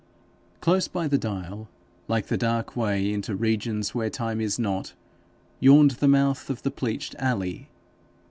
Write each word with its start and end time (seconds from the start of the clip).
Close 0.61 0.87
by 0.87 1.07
the 1.07 1.19
dial, 1.19 1.69
like 2.07 2.25
the 2.25 2.35
dark 2.35 2.75
way 2.75 3.13
into 3.13 3.35
regions 3.35 3.93
where 3.93 4.09
time 4.09 4.41
is 4.41 4.57
not, 4.57 4.93
yawned 5.59 5.91
the 5.91 6.07
mouth 6.07 6.49
of 6.49 6.63
the 6.63 6.71
pleached 6.71 7.13
alley. 7.19 7.69